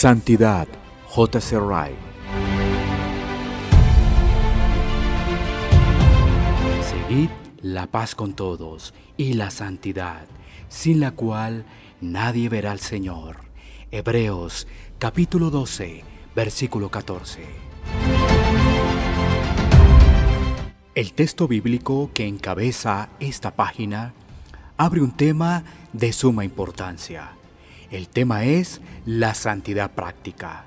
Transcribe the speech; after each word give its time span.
Santidad, 0.00 0.68
J.C. 1.08 1.58
Wright. 1.58 1.96
Seguid 6.88 7.30
la 7.62 7.88
paz 7.88 8.14
con 8.14 8.34
todos 8.34 8.94
y 9.16 9.32
la 9.32 9.50
santidad, 9.50 10.28
sin 10.68 11.00
la 11.00 11.10
cual 11.10 11.64
nadie 12.00 12.48
verá 12.48 12.70
al 12.70 12.78
Señor. 12.78 13.38
Hebreos 13.90 14.68
capítulo 15.00 15.50
12, 15.50 16.04
versículo 16.36 16.92
14. 16.92 17.40
El 20.94 21.12
texto 21.12 21.48
bíblico 21.48 22.12
que 22.14 22.28
encabeza 22.28 23.08
esta 23.18 23.56
página 23.56 24.14
abre 24.76 25.00
un 25.00 25.10
tema 25.10 25.64
de 25.92 26.12
suma 26.12 26.44
importancia. 26.44 27.32
El 27.90 28.08
tema 28.08 28.44
es 28.44 28.80
la 29.06 29.34
santidad 29.34 29.92
práctica. 29.92 30.64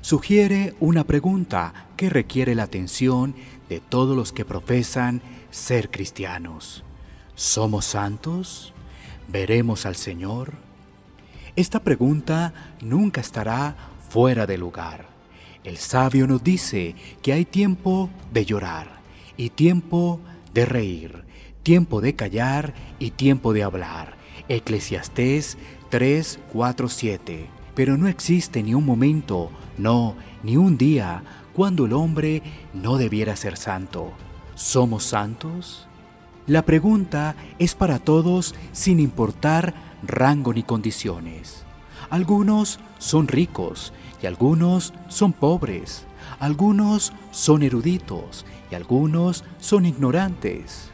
Sugiere 0.00 0.74
una 0.80 1.04
pregunta 1.04 1.88
que 1.96 2.08
requiere 2.08 2.54
la 2.54 2.64
atención 2.64 3.34
de 3.68 3.80
todos 3.80 4.16
los 4.16 4.32
que 4.32 4.44
profesan 4.44 5.20
ser 5.50 5.90
cristianos. 5.90 6.84
¿Somos 7.34 7.84
santos? 7.84 8.72
¿Veremos 9.28 9.86
al 9.86 9.96
Señor? 9.96 10.54
Esta 11.56 11.80
pregunta 11.80 12.52
nunca 12.80 13.20
estará 13.20 13.76
fuera 14.08 14.46
de 14.46 14.58
lugar. 14.58 15.06
El 15.64 15.76
sabio 15.76 16.26
nos 16.26 16.42
dice 16.42 16.94
que 17.22 17.32
hay 17.32 17.44
tiempo 17.44 18.10
de 18.32 18.44
llorar 18.44 19.00
y 19.36 19.50
tiempo 19.50 20.20
de 20.52 20.66
reír, 20.66 21.24
tiempo 21.62 22.00
de 22.00 22.14
callar 22.14 22.74
y 22.98 23.12
tiempo 23.12 23.52
de 23.52 23.62
hablar. 23.62 24.16
Eclesiastés 24.48 25.56
3, 25.94 26.40
4, 26.52 26.88
7. 26.88 27.48
Pero 27.76 27.96
no 27.96 28.08
existe 28.08 28.64
ni 28.64 28.74
un 28.74 28.84
momento, 28.84 29.52
no, 29.78 30.16
ni 30.42 30.56
un 30.56 30.76
día, 30.76 31.22
cuando 31.52 31.86
el 31.86 31.92
hombre 31.92 32.42
no 32.72 32.96
debiera 32.98 33.36
ser 33.36 33.56
santo. 33.56 34.10
¿Somos 34.56 35.04
santos? 35.04 35.86
La 36.48 36.62
pregunta 36.62 37.36
es 37.60 37.76
para 37.76 38.00
todos 38.00 38.56
sin 38.72 38.98
importar 38.98 39.72
rango 40.02 40.52
ni 40.52 40.64
condiciones. 40.64 41.64
Algunos 42.10 42.80
son 42.98 43.28
ricos 43.28 43.92
y 44.20 44.26
algunos 44.26 44.94
son 45.06 45.32
pobres. 45.32 46.06
Algunos 46.40 47.12
son 47.30 47.62
eruditos 47.62 48.44
y 48.68 48.74
algunos 48.74 49.44
son 49.60 49.86
ignorantes. 49.86 50.90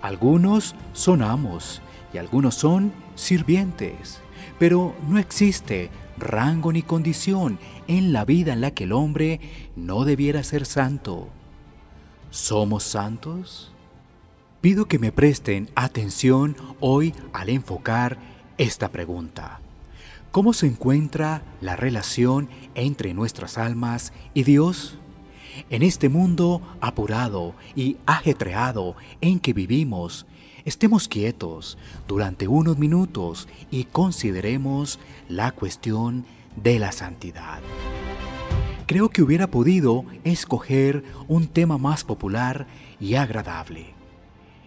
Algunos 0.00 0.76
son 0.92 1.22
amos 1.22 1.82
y 2.12 2.18
algunos 2.18 2.54
son 2.54 2.92
sirvientes. 3.16 4.20
Pero 4.58 4.94
no 5.08 5.18
existe 5.18 5.90
rango 6.16 6.72
ni 6.72 6.82
condición 6.82 7.58
en 7.88 8.12
la 8.12 8.24
vida 8.24 8.52
en 8.52 8.60
la 8.60 8.70
que 8.72 8.84
el 8.84 8.92
hombre 8.92 9.40
no 9.76 10.04
debiera 10.04 10.42
ser 10.42 10.66
santo. 10.66 11.28
¿Somos 12.30 12.84
santos? 12.84 13.72
Pido 14.60 14.86
que 14.86 14.98
me 14.98 15.12
presten 15.12 15.68
atención 15.74 16.56
hoy 16.80 17.14
al 17.32 17.50
enfocar 17.50 18.18
esta 18.56 18.90
pregunta. 18.90 19.60
¿Cómo 20.30 20.52
se 20.52 20.66
encuentra 20.66 21.42
la 21.60 21.76
relación 21.76 22.48
entre 22.74 23.14
nuestras 23.14 23.58
almas 23.58 24.12
y 24.32 24.42
Dios? 24.42 24.98
En 25.70 25.82
este 25.82 26.08
mundo 26.08 26.60
apurado 26.80 27.54
y 27.76 27.98
ajetreado 28.06 28.96
en 29.20 29.38
que 29.38 29.52
vivimos, 29.52 30.26
Estemos 30.64 31.08
quietos 31.08 31.76
durante 32.08 32.48
unos 32.48 32.78
minutos 32.78 33.48
y 33.70 33.84
consideremos 33.84 34.98
la 35.28 35.52
cuestión 35.52 36.24
de 36.56 36.78
la 36.78 36.90
santidad. 36.90 37.60
Creo 38.86 39.10
que 39.10 39.20
hubiera 39.22 39.48
podido 39.48 40.06
escoger 40.24 41.04
un 41.28 41.48
tema 41.48 41.76
más 41.76 42.02
popular 42.02 42.66
y 42.98 43.16
agradable. 43.16 43.92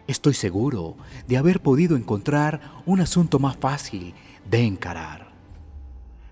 Estoy 0.06 0.36
seguro 0.36 0.97
de 1.28 1.38
haber 1.38 1.62
podido 1.62 1.97
encontrar 1.97 2.62
un 2.86 3.02
asunto 3.02 3.40
más 3.40 3.57
fácil 3.57 4.13
de 4.47 4.66
encarar. 4.66 5.31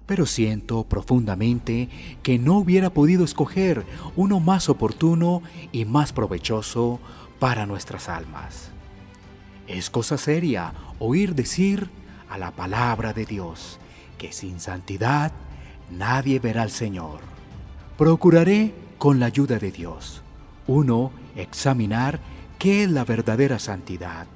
Pero 0.05 0.27
siento 0.27 0.83
profundamente 0.83 1.89
que 2.21 2.37
no 2.37 2.59
hubiera 2.59 2.91
podido 2.91 3.25
escoger 3.25 3.83
uno 4.15 4.39
más 4.39 4.69
oportuno 4.69 5.41
y 5.71 5.85
más 5.85 6.13
provechoso 6.13 6.99
para 7.39 7.65
nuestras 7.65 8.09
almas. 8.09 8.74
Es 9.67 9.89
cosa 9.89 10.17
seria 10.17 10.73
oír 10.99 11.35
decir 11.35 11.89
a 12.29 12.37
la 12.37 12.51
palabra 12.51 13.13
de 13.13 13.25
Dios 13.25 13.79
que 14.17 14.31
sin 14.31 14.59
santidad 14.59 15.31
nadie 15.89 16.39
verá 16.39 16.61
al 16.61 16.71
Señor. 16.71 17.19
Procuraré 17.97 18.73
con 18.97 19.19
la 19.19 19.27
ayuda 19.27 19.57
de 19.57 19.71
Dios. 19.71 20.21
Uno, 20.67 21.11
examinar 21.35 22.19
qué 22.59 22.83
es 22.83 22.91
la 22.91 23.05
verdadera 23.05 23.59
santidad. 23.59 24.27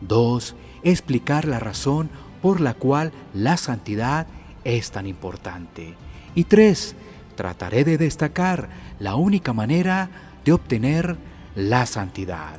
Dos, 0.00 0.54
explicar 0.82 1.46
la 1.46 1.58
razón 1.58 2.10
por 2.42 2.60
la 2.60 2.74
cual 2.74 3.12
la 3.34 3.56
santidad 3.56 4.26
es 4.64 4.90
tan 4.90 5.06
importante. 5.06 5.94
Y 6.34 6.44
tres, 6.44 6.94
trataré 7.36 7.84
de 7.84 7.98
destacar 7.98 8.68
la 8.98 9.14
única 9.16 9.52
manera 9.52 10.10
de 10.44 10.52
obtener 10.52 11.16
la 11.54 11.86
santidad. 11.86 12.58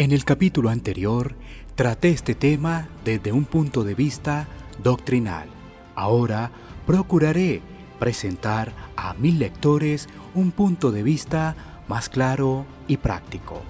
En 0.00 0.12
el 0.12 0.24
capítulo 0.24 0.70
anterior 0.70 1.34
traté 1.74 2.08
este 2.08 2.34
tema 2.34 2.88
desde 3.04 3.32
un 3.32 3.44
punto 3.44 3.84
de 3.84 3.94
vista 3.94 4.48
doctrinal. 4.82 5.46
Ahora 5.94 6.50
procuraré 6.86 7.60
presentar 7.98 8.72
a 8.96 9.12
mis 9.12 9.34
lectores 9.34 10.08
un 10.34 10.52
punto 10.52 10.90
de 10.90 11.02
vista 11.02 11.82
más 11.86 12.08
claro 12.08 12.64
y 12.88 12.96
práctico. 12.96 13.60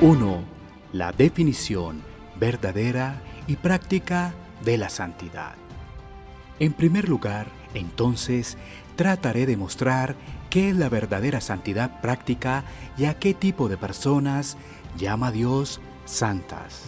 1. 0.00 0.42
La 0.94 1.12
definición 1.12 2.00
verdadera 2.40 3.20
y 3.46 3.56
práctica 3.56 4.32
de 4.64 4.78
la 4.78 4.88
santidad. 4.88 5.52
En 6.58 6.72
primer 6.72 7.10
lugar, 7.10 7.48
entonces, 7.74 8.56
trataré 8.96 9.44
de 9.44 9.58
mostrar 9.58 10.16
qué 10.52 10.68
es 10.68 10.76
la 10.76 10.90
verdadera 10.90 11.40
santidad 11.40 12.02
práctica 12.02 12.64
y 12.98 13.06
a 13.06 13.18
qué 13.18 13.32
tipo 13.32 13.70
de 13.70 13.78
personas 13.78 14.58
llama 14.98 15.32
Dios 15.32 15.80
santas. 16.04 16.82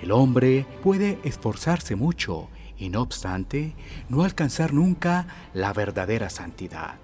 El 0.00 0.10
hombre 0.10 0.64
puede 0.82 1.18
esforzarse 1.22 1.96
mucho 1.96 2.48
y 2.78 2.88
no 2.88 3.02
obstante 3.02 3.74
no 4.08 4.24
alcanzar 4.24 4.72
nunca 4.72 5.26
la 5.52 5.74
verdadera 5.74 6.30
santidad. 6.30 6.94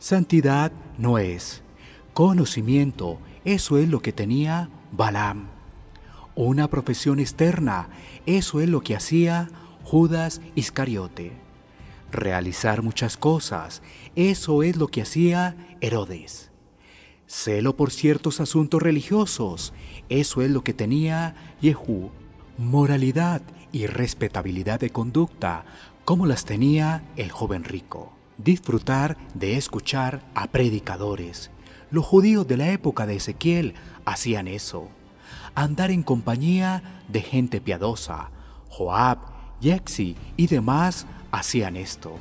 Santidad 0.00 0.72
no 0.98 1.18
es 1.18 1.62
conocimiento, 2.12 3.20
eso 3.44 3.78
es 3.78 3.88
lo 3.88 4.02
que 4.02 4.12
tenía 4.12 4.70
Balaam. 4.90 5.50
Una 6.34 6.66
profesión 6.66 7.20
externa, 7.20 7.90
eso 8.26 8.60
es 8.60 8.68
lo 8.68 8.80
que 8.80 8.96
hacía 8.96 9.50
Judas 9.84 10.40
Iscariote 10.56 11.49
realizar 12.10 12.82
muchas 12.82 13.16
cosas. 13.16 13.82
Eso 14.16 14.62
es 14.62 14.76
lo 14.76 14.88
que 14.88 15.02
hacía 15.02 15.56
Herodes. 15.80 16.50
Celo 17.26 17.76
por 17.76 17.92
ciertos 17.92 18.40
asuntos 18.40 18.82
religiosos. 18.82 19.72
Eso 20.08 20.42
es 20.42 20.50
lo 20.50 20.64
que 20.64 20.74
tenía 20.74 21.34
Jehú. 21.60 22.10
Moralidad 22.58 23.42
y 23.72 23.86
respetabilidad 23.86 24.80
de 24.80 24.90
conducta, 24.90 25.64
como 26.04 26.26
las 26.26 26.44
tenía 26.44 27.04
el 27.16 27.30
joven 27.30 27.64
rico. 27.64 28.12
Disfrutar 28.36 29.16
de 29.34 29.56
escuchar 29.56 30.24
a 30.34 30.48
predicadores. 30.48 31.50
Los 31.90 32.04
judíos 32.04 32.46
de 32.48 32.56
la 32.56 32.70
época 32.70 33.06
de 33.06 33.16
Ezequiel 33.16 33.74
hacían 34.04 34.48
eso. 34.48 34.88
Andar 35.54 35.90
en 35.90 36.02
compañía 36.02 37.02
de 37.08 37.20
gente 37.20 37.60
piadosa. 37.60 38.30
Joab, 38.68 39.18
Yexi 39.60 40.16
y 40.36 40.46
demás 40.46 41.06
hacían 41.32 41.76
esto. 41.76 42.18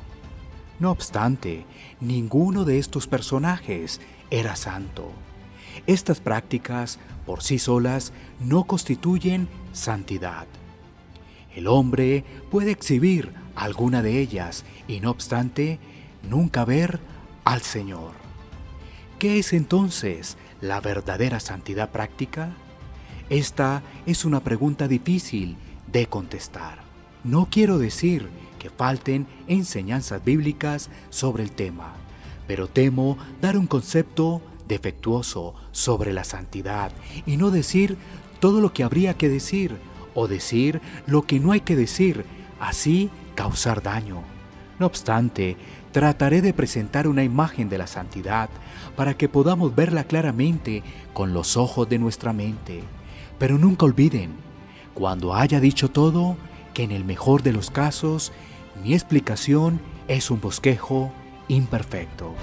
No 0.80 0.92
obstante, 0.92 1.66
ninguno 2.00 2.66
de 2.66 2.80
estos 2.80 3.08
personajes 3.08 4.00
era 4.30 4.56
santo. 4.56 5.12
Estas 5.88 6.20
prácticas 6.20 7.00
por 7.26 7.44
sí 7.44 7.60
solas 7.60 8.14
no 8.40 8.64
constituyen 8.64 9.48
santidad. 9.74 10.48
El 11.56 11.68
hombre 11.68 12.24
puede 12.50 12.72
exhibir 12.72 13.34
alguna 13.56 14.02
de 14.02 14.20
ellas 14.20 14.64
y 14.88 15.00
no 15.00 15.12
obstante 15.12 15.80
nunca 16.24 16.64
ver 16.64 17.00
al 17.44 17.62
Señor. 17.62 18.12
¿Qué 19.18 19.40
es 19.40 19.52
entonces 19.52 20.38
la 20.62 20.80
verdadera 20.80 21.40
santidad 21.40 21.90
práctica? 21.90 22.52
Esta 23.30 23.84
es 24.06 24.24
una 24.26 24.40
pregunta 24.40 24.88
difícil 24.88 25.58
de 25.92 26.08
contestar. 26.08 26.80
No 27.24 27.48
quiero 27.52 27.78
decir 27.78 28.30
que 28.60 28.70
falten 28.70 29.26
enseñanzas 29.48 30.24
bíblicas 30.24 30.90
sobre 31.10 31.42
el 31.42 31.52
tema, 31.52 31.94
pero 32.46 32.68
temo 32.68 33.18
dar 33.42 33.58
un 33.58 33.66
concepto 33.66 34.42
defectuoso 34.68 35.56
sobre 35.72 36.14
la 36.14 36.24
santidad 36.24 36.92
y 37.26 37.38
no 37.38 37.50
decir 37.50 37.98
todo 38.40 38.62
lo 38.62 38.72
que 38.74 38.84
habría 38.84 39.16
que 39.16 39.30
decir 39.30 39.76
o 40.14 40.28
decir 40.28 40.82
lo 41.08 41.24
que 41.24 41.40
no 41.40 41.52
hay 41.52 41.62
que 41.62 41.76
decir, 41.76 42.26
así 42.60 43.10
causar 43.36 43.82
daño. 43.82 44.22
No 44.80 44.86
obstante, 44.86 45.58
trataré 45.92 46.42
de 46.42 46.54
presentar 46.54 47.08
una 47.08 47.24
imagen 47.24 47.68
de 47.68 47.78
la 47.78 47.88
santidad 47.88 48.50
para 48.96 49.16
que 49.16 49.30
podamos 49.30 49.76
verla 49.76 50.04
claramente 50.04 50.84
con 51.14 51.34
los 51.34 51.58
ojos 51.58 51.90
de 51.90 52.00
nuestra 52.00 52.32
mente. 52.32 52.84
Pero 53.38 53.58
nunca 53.58 53.86
olviden, 53.86 54.32
cuando 54.94 55.34
haya 55.34 55.60
dicho 55.60 55.90
todo, 55.90 56.38
en 56.80 56.92
el 56.92 57.04
mejor 57.04 57.44
de 57.44 57.52
los 57.52 57.72
casos, 57.72 58.32
mi 58.84 58.94
explicación 58.94 59.82
es 60.08 60.32
un 60.32 60.40
bosquejo 60.40 61.12
imperfecto. 61.50 62.34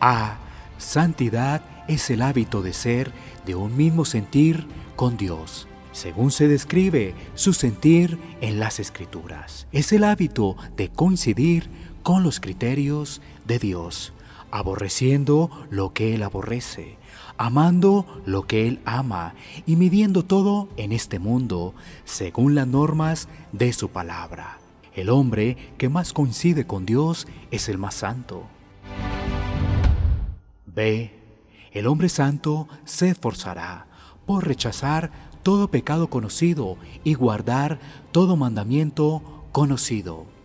A. 0.00 0.38
Santidad 0.76 1.62
es 1.88 2.10
el 2.10 2.22
hábito 2.22 2.62
de 2.62 2.72
ser 2.72 3.10
de 3.46 3.54
un 3.54 3.76
mismo 3.76 4.04
sentir 4.04 4.66
con 4.96 5.16
Dios, 5.16 5.66
según 5.92 6.30
se 6.30 6.46
describe 6.46 7.14
su 7.34 7.54
sentir 7.54 8.18
en 8.42 8.60
las 8.60 8.78
escrituras. 8.78 9.66
Es 9.72 9.92
el 9.92 10.04
hábito 10.04 10.56
de 10.76 10.90
coincidir 10.90 11.68
con 12.02 12.22
los 12.22 12.38
criterios 12.38 13.22
de 13.46 13.58
Dios, 13.58 14.12
aborreciendo 14.50 15.50
lo 15.70 15.92
que 15.92 16.14
Él 16.14 16.22
aborrece, 16.22 16.98
amando 17.36 18.06
lo 18.26 18.46
que 18.46 18.68
Él 18.68 18.80
ama 18.84 19.34
y 19.66 19.76
midiendo 19.76 20.24
todo 20.24 20.68
en 20.76 20.92
este 20.92 21.18
mundo 21.18 21.74
según 22.04 22.54
las 22.54 22.66
normas 22.66 23.28
de 23.52 23.72
su 23.72 23.88
palabra. 23.88 24.58
El 24.94 25.10
hombre 25.10 25.56
que 25.78 25.88
más 25.88 26.12
coincide 26.12 26.66
con 26.66 26.84
Dios 26.84 27.28
es 27.50 27.68
el 27.68 27.78
más 27.78 27.94
santo. 27.94 28.44
B. 30.66 31.12
El 31.72 31.86
hombre 31.86 32.08
santo 32.08 32.68
se 32.84 33.10
esforzará 33.10 33.86
por 34.26 34.46
rechazar 34.46 35.10
todo 35.42 35.70
pecado 35.70 36.08
conocido 36.08 36.76
y 37.04 37.14
guardar 37.14 37.78
todo 38.12 38.36
mandamiento 38.36 39.46
conocido. 39.52 40.37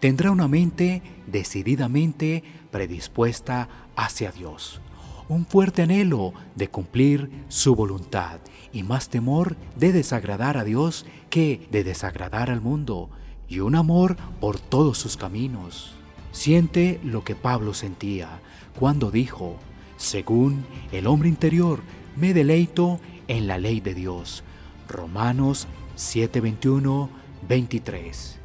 Tendrá 0.00 0.30
una 0.30 0.48
mente 0.48 1.02
decididamente 1.26 2.42
predispuesta 2.70 3.68
hacia 3.96 4.32
Dios, 4.32 4.80
un 5.28 5.44
fuerte 5.44 5.82
anhelo 5.82 6.32
de 6.56 6.68
cumplir 6.68 7.30
su 7.48 7.74
voluntad 7.74 8.40
y 8.72 8.82
más 8.82 9.10
temor 9.10 9.56
de 9.76 9.92
desagradar 9.92 10.56
a 10.56 10.64
Dios 10.64 11.04
que 11.28 11.68
de 11.70 11.84
desagradar 11.84 12.50
al 12.50 12.62
mundo, 12.62 13.10
y 13.46 13.60
un 13.60 13.74
amor 13.74 14.16
por 14.40 14.58
todos 14.58 14.96
sus 14.96 15.16
caminos. 15.16 15.92
Siente 16.32 16.98
lo 17.02 17.22
que 17.24 17.34
Pablo 17.34 17.74
sentía 17.74 18.40
cuando 18.78 19.10
dijo, 19.10 19.56
según 19.96 20.64
el 20.92 21.06
hombre 21.06 21.28
interior, 21.28 21.80
me 22.16 22.32
deleito 22.32 23.00
en 23.28 23.46
la 23.46 23.58
ley 23.58 23.80
de 23.80 23.94
Dios. 23.94 24.44
Romanos 24.88 25.66
7:21, 25.96 27.08
23. 27.48 28.39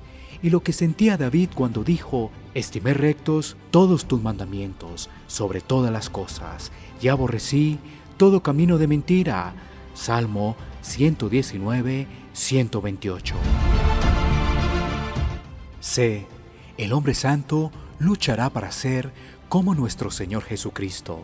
Y 0.45 0.51
lo 0.51 0.61
que 0.61 0.73
sentía 0.73 1.17
David 1.17 1.49
cuando 1.55 1.83
dijo, 1.83 2.29
estimé 2.53 2.93
rectos 2.93 3.57
todos 3.71 4.05
tus 4.05 4.21
mandamientos 4.21 5.09
sobre 5.25 5.59
todas 5.59 5.91
las 5.91 6.11
cosas, 6.11 6.71
y 7.01 7.07
aborrecí 7.07 7.79
todo 8.17 8.43
camino 8.43 8.77
de 8.77 8.85
mentira. 8.85 9.55
Salmo 9.95 10.55
119, 10.83 12.07
128. 12.33 13.35
C. 15.79 16.27
El 16.77 16.93
hombre 16.93 17.15
santo 17.15 17.71
luchará 17.97 18.51
para 18.51 18.71
ser 18.71 19.13
como 19.49 19.73
nuestro 19.73 20.11
Señor 20.11 20.43
Jesucristo 20.43 21.23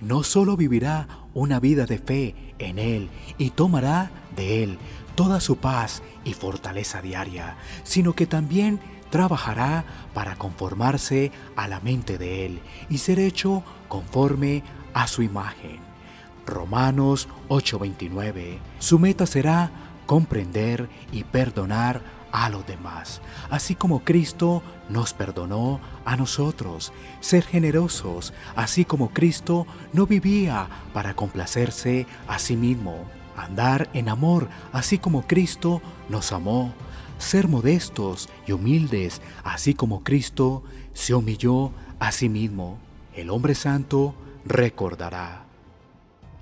no 0.00 0.22
solo 0.22 0.56
vivirá 0.56 1.08
una 1.34 1.60
vida 1.60 1.86
de 1.86 1.98
fe 1.98 2.34
en 2.58 2.78
Él 2.78 3.10
y 3.38 3.50
tomará 3.50 4.10
de 4.34 4.62
Él 4.62 4.78
toda 5.14 5.40
su 5.40 5.56
paz 5.56 6.02
y 6.24 6.34
fortaleza 6.34 7.00
diaria, 7.02 7.56
sino 7.84 8.14
que 8.14 8.26
también 8.26 8.80
trabajará 9.10 9.84
para 10.14 10.36
conformarse 10.36 11.32
a 11.56 11.68
la 11.68 11.80
mente 11.80 12.18
de 12.18 12.46
Él 12.46 12.60
y 12.90 12.98
ser 12.98 13.18
hecho 13.18 13.62
conforme 13.88 14.62
a 14.94 15.06
su 15.06 15.22
imagen. 15.22 15.80
Romanos 16.46 17.28
8:29. 17.48 18.58
Su 18.78 18.98
meta 18.98 19.26
será 19.26 19.70
comprender 20.06 20.88
y 21.12 21.24
perdonar 21.24 22.02
a 22.32 22.48
los 22.50 22.66
demás, 22.66 23.20
así 23.50 23.74
como 23.74 24.04
Cristo 24.04 24.62
nos 24.88 25.14
perdonó 25.14 25.80
a 26.04 26.16
nosotros, 26.16 26.92
ser 27.20 27.42
generosos, 27.44 28.32
así 28.54 28.84
como 28.84 29.10
Cristo 29.10 29.66
no 29.92 30.06
vivía 30.06 30.68
para 30.92 31.14
complacerse 31.14 32.06
a 32.28 32.38
sí 32.38 32.56
mismo, 32.56 33.06
andar 33.36 33.88
en 33.94 34.08
amor, 34.08 34.48
así 34.72 34.98
como 34.98 35.26
Cristo 35.26 35.80
nos 36.08 36.32
amó, 36.32 36.74
ser 37.18 37.48
modestos 37.48 38.28
y 38.46 38.52
humildes, 38.52 39.22
así 39.42 39.74
como 39.74 40.04
Cristo 40.04 40.62
se 40.92 41.14
humilló 41.14 41.72
a 41.98 42.12
sí 42.12 42.28
mismo. 42.28 42.78
El 43.14 43.30
hombre 43.30 43.54
santo 43.54 44.14
recordará 44.44 45.44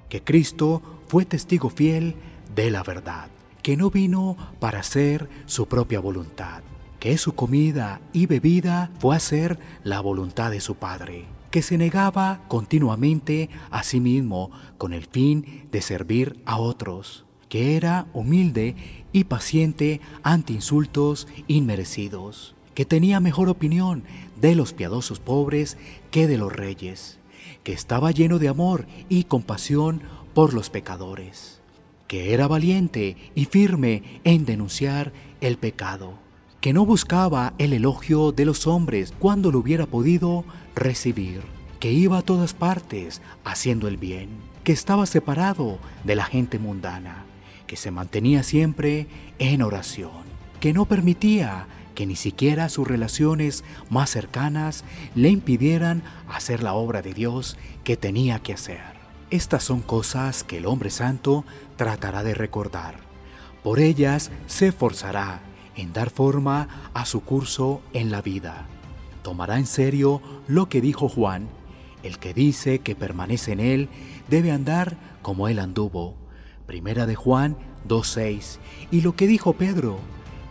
que 0.08 0.22
Cristo 0.22 0.82
fue 1.06 1.24
testigo 1.24 1.70
fiel 1.70 2.16
de 2.54 2.70
la 2.70 2.82
verdad 2.82 3.28
que 3.64 3.78
no 3.78 3.90
vino 3.90 4.36
para 4.60 4.80
hacer 4.80 5.30
su 5.46 5.68
propia 5.68 5.98
voluntad, 5.98 6.62
que 7.00 7.16
su 7.16 7.34
comida 7.34 8.02
y 8.12 8.26
bebida 8.26 8.90
fue 8.98 9.16
hacer 9.16 9.58
la 9.82 10.00
voluntad 10.00 10.50
de 10.50 10.60
su 10.60 10.74
Padre, 10.74 11.24
que 11.50 11.62
se 11.62 11.78
negaba 11.78 12.42
continuamente 12.46 13.48
a 13.70 13.82
sí 13.82 14.00
mismo 14.00 14.50
con 14.76 14.92
el 14.92 15.06
fin 15.06 15.66
de 15.72 15.80
servir 15.80 16.42
a 16.44 16.58
otros, 16.58 17.24
que 17.48 17.74
era 17.74 18.06
humilde 18.12 18.76
y 19.12 19.24
paciente 19.24 20.02
ante 20.22 20.52
insultos 20.52 21.26
inmerecidos, 21.46 22.54
que 22.74 22.84
tenía 22.84 23.18
mejor 23.18 23.48
opinión 23.48 24.04
de 24.38 24.56
los 24.56 24.74
piadosos 24.74 25.20
pobres 25.20 25.78
que 26.10 26.26
de 26.26 26.36
los 26.36 26.52
reyes, 26.52 27.18
que 27.62 27.72
estaba 27.72 28.10
lleno 28.10 28.38
de 28.38 28.48
amor 28.48 28.86
y 29.08 29.24
compasión 29.24 30.02
por 30.34 30.52
los 30.52 30.68
pecadores 30.68 31.63
que 32.06 32.34
era 32.34 32.46
valiente 32.46 33.16
y 33.34 33.46
firme 33.46 34.20
en 34.24 34.44
denunciar 34.44 35.12
el 35.40 35.56
pecado, 35.56 36.14
que 36.60 36.72
no 36.72 36.86
buscaba 36.86 37.54
el 37.58 37.72
elogio 37.72 38.32
de 38.32 38.44
los 38.44 38.66
hombres 38.66 39.12
cuando 39.18 39.50
lo 39.50 39.58
hubiera 39.58 39.86
podido 39.86 40.44
recibir, 40.74 41.42
que 41.80 41.92
iba 41.92 42.18
a 42.18 42.22
todas 42.22 42.54
partes 42.54 43.20
haciendo 43.44 43.88
el 43.88 43.96
bien, 43.96 44.30
que 44.64 44.72
estaba 44.72 45.06
separado 45.06 45.78
de 46.04 46.14
la 46.14 46.24
gente 46.24 46.58
mundana, 46.58 47.24
que 47.66 47.76
se 47.76 47.90
mantenía 47.90 48.42
siempre 48.42 49.06
en 49.38 49.62
oración, 49.62 50.24
que 50.60 50.72
no 50.72 50.86
permitía 50.86 51.66
que 51.94 52.06
ni 52.06 52.16
siquiera 52.16 52.68
sus 52.68 52.88
relaciones 52.88 53.64
más 53.88 54.10
cercanas 54.10 54.84
le 55.14 55.28
impidieran 55.28 56.02
hacer 56.28 56.62
la 56.62 56.74
obra 56.74 57.02
de 57.02 57.14
Dios 57.14 57.56
que 57.84 57.96
tenía 57.96 58.38
que 58.40 58.54
hacer. 58.54 58.93
Estas 59.34 59.64
son 59.64 59.80
cosas 59.80 60.44
que 60.44 60.58
el 60.58 60.66
hombre 60.66 60.90
santo 60.90 61.44
tratará 61.74 62.22
de 62.22 62.34
recordar. 62.34 63.00
Por 63.64 63.80
ellas 63.80 64.30
se 64.46 64.68
esforzará 64.68 65.40
en 65.74 65.92
dar 65.92 66.10
forma 66.10 66.68
a 66.94 67.04
su 67.04 67.22
curso 67.22 67.82
en 67.92 68.12
la 68.12 68.22
vida. 68.22 68.68
Tomará 69.24 69.58
en 69.58 69.66
serio 69.66 70.22
lo 70.46 70.68
que 70.68 70.80
dijo 70.80 71.08
Juan, 71.08 71.48
el 72.04 72.20
que 72.20 72.32
dice 72.32 72.78
que 72.78 72.94
permanece 72.94 73.50
en 73.50 73.58
él 73.58 73.88
debe 74.28 74.52
andar 74.52 74.96
como 75.20 75.48
él 75.48 75.58
anduvo. 75.58 76.14
Primera 76.68 77.04
de 77.04 77.16
Juan 77.16 77.56
2.6. 77.88 78.58
Y 78.92 79.00
lo 79.00 79.16
que 79.16 79.26
dijo 79.26 79.54
Pedro, 79.54 79.98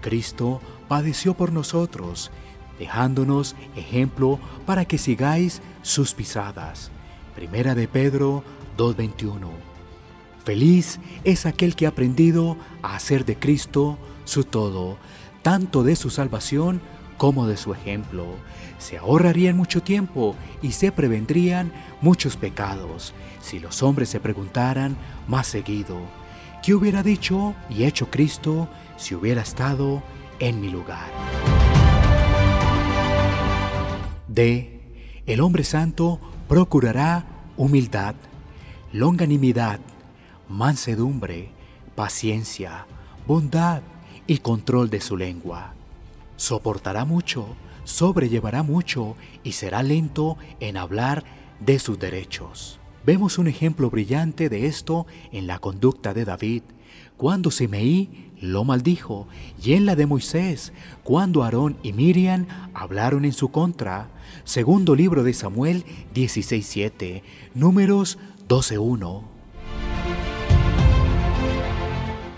Cristo 0.02 0.60
padeció 0.90 1.36
por 1.36 1.54
nosotros, 1.54 2.32
dejándonos 2.78 3.56
ejemplo 3.78 4.42
para 4.66 4.84
que 4.84 4.98
sigáis 4.98 5.62
sus 5.84 6.14
pisadas. 6.14 6.92
Primera 7.34 7.76
de 7.76 7.88
Pedro 7.88 8.44
2.21. 8.78 9.50
Feliz 10.44 11.00
es 11.24 11.46
aquel 11.46 11.76
que 11.76 11.86
ha 11.86 11.90
aprendido 11.90 12.58
a 12.82 12.96
hacer 12.96 13.26
de 13.26 13.38
Cristo 13.38 13.98
su 14.26 14.44
todo, 14.44 14.98
tanto 15.42 15.84
de 15.84 15.96
su 15.96 16.10
salvación 16.10 16.82
como 17.18 17.48
de 17.48 17.58
su 17.58 17.74
ejemplo. 17.74 18.26
Se 18.80 18.98
ahorrarían 18.98 19.56
mucho 19.56 19.82
tiempo 19.82 20.36
y 20.62 20.74
se 20.74 20.92
prevendrían 20.92 21.72
muchos 22.02 22.36
pecados 22.36 23.14
si 23.44 23.60
los 23.60 23.84
hombres 23.84 24.10
se 24.10 24.20
preguntaran 24.20 24.96
más 25.28 25.48
seguido, 25.48 25.98
¿qué 26.64 26.74
hubiera 26.74 27.04
dicho 27.04 27.54
y 27.70 27.84
hecho 27.84 28.10
Cristo 28.10 28.70
si 28.98 29.16
hubiera 29.16 29.42
estado 29.42 30.02
en 30.40 30.62
mi 30.62 30.70
lugar? 30.70 31.12
D. 34.28 34.82
El 35.26 35.42
hombre 35.42 35.64
santo 35.64 36.20
procurará 36.48 37.26
humildad 37.58 38.16
longanimidad, 38.94 39.80
mansedumbre, 40.48 41.50
paciencia, 41.96 42.86
bondad 43.28 43.82
y 44.28 44.38
control 44.38 44.92
de 44.92 45.02
su 45.02 45.18
lengua. 45.18 45.74
Soportará 46.38 47.04
mucho, 47.04 47.48
sobrellevará 47.86 48.62
mucho 48.62 49.16
y 49.44 49.54
será 49.54 49.82
lento 49.82 50.38
en 50.60 50.78
hablar 50.78 51.24
de 51.60 51.80
sus 51.80 51.98
derechos. 51.98 52.80
Vemos 53.04 53.40
un 53.40 53.48
ejemplo 53.48 53.90
brillante 53.90 54.48
de 54.48 54.68
esto 54.68 55.08
en 55.32 55.48
la 55.48 55.58
conducta 55.58 56.14
de 56.14 56.24
David, 56.24 56.62
cuando 57.18 57.50
Semeí 57.50 58.32
lo 58.40 58.64
maldijo, 58.64 59.28
y 59.64 59.74
en 59.74 59.86
la 59.86 59.96
de 59.96 60.06
Moisés, 60.06 60.74
cuando 61.04 61.44
Aarón 61.44 61.78
y 61.82 61.94
Miriam 61.94 62.46
hablaron 62.74 63.26
en 63.26 63.34
su 63.34 63.50
contra. 63.50 64.10
Segundo 64.44 64.96
libro 64.96 65.24
de 65.24 65.34
Samuel 65.34 65.86
16.7, 66.14 67.24
números 67.56 68.18
12.1. 68.54 69.24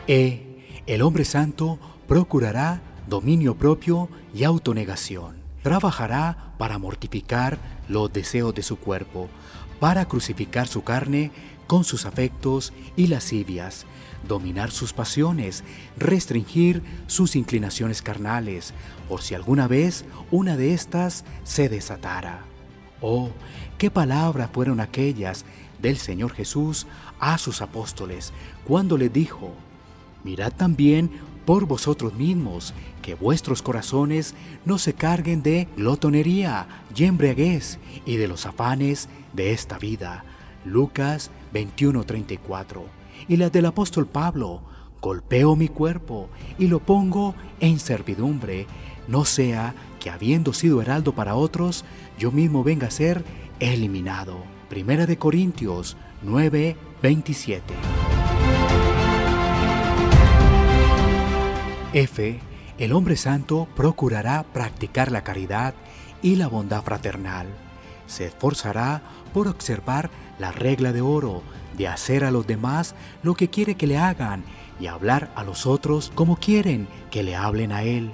E. 0.07 0.61
El 0.87 1.01
hombre 1.01 1.25
santo 1.25 1.77
procurará 2.07 2.81
dominio 3.05 3.57
propio 3.57 4.07
y 4.33 4.45
autonegación. 4.45 5.35
Trabajará 5.61 6.53
para 6.57 6.77
mortificar 6.77 7.59
los 7.89 8.13
deseos 8.13 8.55
de 8.55 8.63
su 8.63 8.77
cuerpo, 8.77 9.27
para 9.81 10.05
crucificar 10.05 10.69
su 10.69 10.85
carne 10.85 11.33
con 11.67 11.83
sus 11.83 12.05
afectos 12.05 12.71
y 12.95 13.07
lascivias, 13.07 13.85
dominar 14.25 14.71
sus 14.71 14.93
pasiones, 14.93 15.65
restringir 15.97 16.81
sus 17.07 17.35
inclinaciones 17.35 18.01
carnales, 18.01 18.73
por 19.09 19.21
si 19.21 19.35
alguna 19.35 19.67
vez 19.67 20.05
una 20.31 20.55
de 20.55 20.73
estas 20.73 21.25
se 21.43 21.67
desatara. 21.67 22.45
Oh, 23.01 23.31
qué 23.77 23.91
palabras 23.91 24.49
fueron 24.53 24.79
aquellas 24.79 25.43
del 25.85 25.97
Señor 25.97 26.33
Jesús 26.33 26.87
a 27.19 27.37
sus 27.37 27.61
apóstoles 27.61 28.33
cuando 28.67 28.97
les 28.97 29.13
dijo, 29.13 29.51
mirad 30.23 30.51
también 30.51 31.11
por 31.45 31.67
vosotros 31.67 32.15
mismos, 32.15 32.73
que 33.03 33.13
vuestros 33.13 33.61
corazones 33.61 34.33
no 34.65 34.79
se 34.79 34.93
carguen 34.93 35.43
de 35.43 35.67
glotonería 35.77 36.67
y 36.95 37.03
embriaguez 37.03 37.77
y 38.03 38.15
de 38.15 38.27
los 38.27 38.47
afanes 38.47 39.09
de 39.33 39.51
esta 39.51 39.77
vida. 39.77 40.25
Lucas 40.65 41.29
21:34. 41.53 42.81
Y 43.27 43.37
las 43.37 43.51
del 43.51 43.67
apóstol 43.67 44.07
Pablo, 44.07 44.61
golpeo 45.03 45.55
mi 45.55 45.67
cuerpo 45.67 46.29
y 46.57 46.67
lo 46.67 46.79
pongo 46.79 47.35
en 47.59 47.77
servidumbre, 47.77 48.65
no 49.07 49.23
sea 49.23 49.75
que 49.99 50.09
habiendo 50.09 50.51
sido 50.51 50.81
heraldo 50.81 51.13
para 51.13 51.35
otros, 51.35 51.85
yo 52.17 52.31
mismo 52.31 52.63
venga 52.63 52.87
a 52.87 52.91
ser 52.91 53.23
eliminado. 53.59 54.54
Primera 54.69 55.05
de 55.05 55.17
Corintios 55.17 55.95
9:27. 56.23 57.61
F. 61.93 62.39
El 62.79 62.91
hombre 62.91 63.15
santo 63.15 63.67
procurará 63.75 64.43
practicar 64.43 65.11
la 65.11 65.23
caridad 65.23 65.75
y 66.23 66.35
la 66.35 66.47
bondad 66.47 66.83
fraternal. 66.83 67.47
Se 68.07 68.25
esforzará 68.25 69.03
por 69.33 69.47
observar 69.47 70.09
la 70.39 70.51
regla 70.51 70.91
de 70.91 71.01
oro 71.01 71.43
de 71.77 71.87
hacer 71.87 72.23
a 72.23 72.31
los 72.31 72.47
demás 72.47 72.95
lo 73.21 73.35
que 73.35 73.49
quiere 73.49 73.75
que 73.75 73.87
le 73.87 73.97
hagan 73.97 74.43
y 74.79 74.87
hablar 74.87 75.31
a 75.35 75.43
los 75.43 75.67
otros 75.67 76.11
como 76.15 76.37
quieren 76.37 76.87
que 77.11 77.21
le 77.21 77.35
hablen 77.35 77.71
a 77.71 77.83
él. 77.83 78.11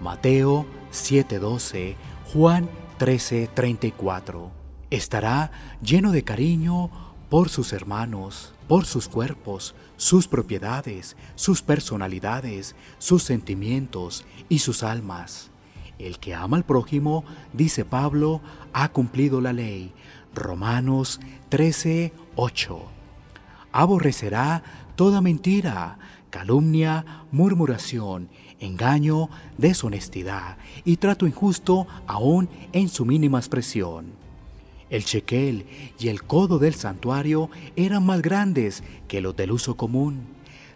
Mateo 0.00 0.64
7:12, 0.92 1.96
Juan 2.32 2.70
13:34. 2.98 4.59
Estará 4.90 5.52
lleno 5.80 6.10
de 6.10 6.24
cariño 6.24 6.90
por 7.28 7.48
sus 7.48 7.72
hermanos, 7.72 8.52
por 8.66 8.86
sus 8.86 9.08
cuerpos, 9.08 9.76
sus 9.96 10.26
propiedades, 10.26 11.16
sus 11.36 11.62
personalidades, 11.62 12.74
sus 12.98 13.22
sentimientos 13.22 14.24
y 14.48 14.58
sus 14.58 14.82
almas. 14.82 15.50
El 16.00 16.18
que 16.18 16.34
ama 16.34 16.56
al 16.56 16.64
prójimo, 16.64 17.24
dice 17.52 17.84
Pablo, 17.84 18.40
ha 18.72 18.88
cumplido 18.88 19.40
la 19.40 19.52
ley. 19.52 19.92
Romanos 20.34 21.20
13, 21.50 22.12
8. 22.34 22.80
Aborrecerá 23.70 24.64
toda 24.96 25.20
mentira, 25.20 25.98
calumnia, 26.30 27.26
murmuración, 27.30 28.28
engaño, 28.58 29.30
deshonestidad 29.56 30.56
y 30.84 30.96
trato 30.96 31.28
injusto 31.28 31.86
aún 32.08 32.48
en 32.72 32.88
su 32.88 33.04
mínima 33.04 33.38
expresión. 33.38 34.19
El 34.90 35.04
chequel 35.04 35.66
y 35.98 36.08
el 36.08 36.24
codo 36.24 36.58
del 36.58 36.74
santuario 36.74 37.48
eran 37.76 38.04
más 38.04 38.22
grandes 38.22 38.82
que 39.08 39.20
los 39.20 39.36
del 39.36 39.52
uso 39.52 39.76
común. 39.76 40.26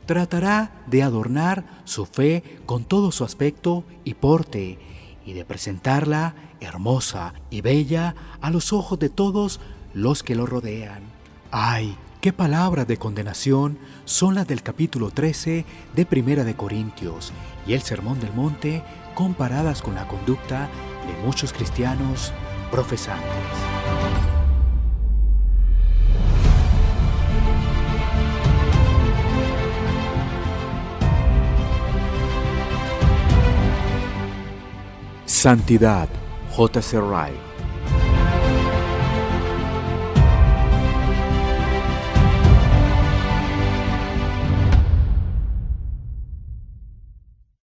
Tratará 0.06 0.84
de 0.86 1.02
adornar 1.02 1.82
su 1.84 2.06
fe 2.06 2.42
con 2.64 2.84
todo 2.84 3.10
su 3.10 3.24
aspecto 3.24 3.84
y 4.04 4.14
porte 4.14 4.78
y 5.26 5.32
de 5.32 5.44
presentarla 5.44 6.34
hermosa 6.60 7.34
y 7.50 7.60
bella 7.60 8.14
a 8.40 8.50
los 8.50 8.72
ojos 8.72 8.98
de 8.98 9.08
todos 9.08 9.60
los 9.92 10.22
que 10.22 10.34
lo 10.34 10.46
rodean. 10.46 11.02
¡Ay! 11.50 11.96
¿Qué 12.20 12.32
palabras 12.32 12.86
de 12.86 12.96
condenación 12.96 13.78
son 14.06 14.34
las 14.34 14.46
del 14.46 14.62
capítulo 14.62 15.10
13 15.10 15.66
de 15.94 16.06
Primera 16.06 16.44
de 16.44 16.56
Corintios 16.56 17.32
y 17.66 17.74
el 17.74 17.82
Sermón 17.82 18.18
del 18.18 18.32
Monte 18.32 18.82
comparadas 19.14 19.82
con 19.82 19.94
la 19.94 20.08
conducta 20.08 20.70
de 21.06 21.26
muchos 21.26 21.52
cristianos 21.52 22.32
profesantes? 22.70 23.73
Santidad. 35.44 36.08
Wright. 37.02 37.53